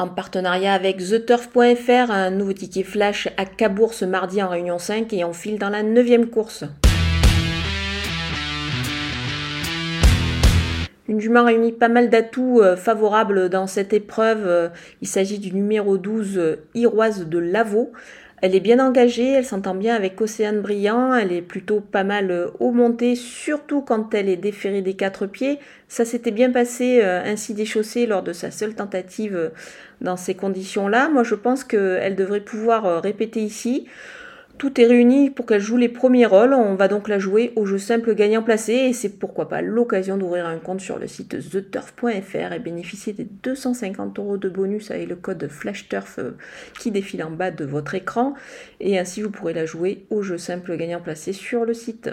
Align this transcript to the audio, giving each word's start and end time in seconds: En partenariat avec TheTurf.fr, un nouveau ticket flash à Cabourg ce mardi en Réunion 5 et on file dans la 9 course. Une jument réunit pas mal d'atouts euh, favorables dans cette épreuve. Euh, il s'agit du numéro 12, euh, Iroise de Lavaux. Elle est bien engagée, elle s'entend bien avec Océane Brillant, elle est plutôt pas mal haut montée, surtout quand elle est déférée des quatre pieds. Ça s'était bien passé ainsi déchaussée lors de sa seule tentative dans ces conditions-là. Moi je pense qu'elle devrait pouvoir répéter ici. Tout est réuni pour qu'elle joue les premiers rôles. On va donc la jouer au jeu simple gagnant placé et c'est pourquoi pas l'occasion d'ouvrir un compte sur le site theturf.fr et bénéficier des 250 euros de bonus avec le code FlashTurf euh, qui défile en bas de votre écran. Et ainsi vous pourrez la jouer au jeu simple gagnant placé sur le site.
En 0.00 0.06
partenariat 0.06 0.74
avec 0.74 0.98
TheTurf.fr, 0.98 2.12
un 2.12 2.30
nouveau 2.30 2.52
ticket 2.52 2.84
flash 2.84 3.26
à 3.36 3.44
Cabourg 3.44 3.94
ce 3.94 4.04
mardi 4.04 4.40
en 4.40 4.48
Réunion 4.48 4.78
5 4.78 5.12
et 5.12 5.24
on 5.24 5.32
file 5.32 5.58
dans 5.58 5.70
la 5.70 5.82
9 5.82 6.30
course. 6.30 6.62
Une 11.08 11.18
jument 11.18 11.44
réunit 11.44 11.72
pas 11.72 11.88
mal 11.88 12.10
d'atouts 12.10 12.60
euh, 12.60 12.76
favorables 12.76 13.48
dans 13.48 13.66
cette 13.66 13.92
épreuve. 13.92 14.46
Euh, 14.46 14.68
il 15.02 15.08
s'agit 15.08 15.40
du 15.40 15.52
numéro 15.52 15.98
12, 15.98 16.38
euh, 16.38 16.56
Iroise 16.74 17.26
de 17.26 17.38
Lavaux. 17.38 17.90
Elle 18.40 18.54
est 18.54 18.60
bien 18.60 18.78
engagée, 18.78 19.32
elle 19.32 19.44
s'entend 19.44 19.74
bien 19.74 19.96
avec 19.96 20.20
Océane 20.20 20.60
Brillant, 20.60 21.12
elle 21.12 21.32
est 21.32 21.42
plutôt 21.42 21.80
pas 21.80 22.04
mal 22.04 22.50
haut 22.60 22.70
montée, 22.70 23.16
surtout 23.16 23.82
quand 23.82 24.14
elle 24.14 24.28
est 24.28 24.36
déférée 24.36 24.80
des 24.82 24.94
quatre 24.94 25.26
pieds. 25.26 25.58
Ça 25.88 26.04
s'était 26.04 26.30
bien 26.30 26.50
passé 26.50 27.02
ainsi 27.02 27.52
déchaussée 27.54 28.06
lors 28.06 28.22
de 28.22 28.32
sa 28.32 28.52
seule 28.52 28.74
tentative 28.74 29.50
dans 30.00 30.16
ces 30.16 30.34
conditions-là. 30.34 31.08
Moi 31.08 31.24
je 31.24 31.34
pense 31.34 31.64
qu'elle 31.64 32.14
devrait 32.14 32.40
pouvoir 32.40 33.02
répéter 33.02 33.40
ici. 33.40 33.88
Tout 34.58 34.80
est 34.80 34.86
réuni 34.86 35.30
pour 35.30 35.46
qu'elle 35.46 35.60
joue 35.60 35.76
les 35.76 35.88
premiers 35.88 36.26
rôles. 36.26 36.52
On 36.52 36.74
va 36.74 36.88
donc 36.88 37.06
la 37.06 37.20
jouer 37.20 37.52
au 37.54 37.64
jeu 37.64 37.78
simple 37.78 38.16
gagnant 38.16 38.42
placé 38.42 38.72
et 38.72 38.92
c'est 38.92 39.08
pourquoi 39.08 39.48
pas 39.48 39.62
l'occasion 39.62 40.16
d'ouvrir 40.16 40.46
un 40.46 40.58
compte 40.58 40.80
sur 40.80 40.98
le 40.98 41.06
site 41.06 41.36
theturf.fr 41.50 42.52
et 42.52 42.58
bénéficier 42.58 43.12
des 43.12 43.24
250 43.44 44.18
euros 44.18 44.36
de 44.36 44.48
bonus 44.48 44.90
avec 44.90 45.08
le 45.08 45.14
code 45.14 45.46
FlashTurf 45.48 46.18
euh, 46.18 46.36
qui 46.76 46.90
défile 46.90 47.22
en 47.22 47.30
bas 47.30 47.52
de 47.52 47.64
votre 47.64 47.94
écran. 47.94 48.34
Et 48.80 48.98
ainsi 48.98 49.22
vous 49.22 49.30
pourrez 49.30 49.54
la 49.54 49.64
jouer 49.64 50.06
au 50.10 50.22
jeu 50.22 50.38
simple 50.38 50.76
gagnant 50.76 51.00
placé 51.00 51.32
sur 51.32 51.64
le 51.64 51.72
site. 51.72 52.10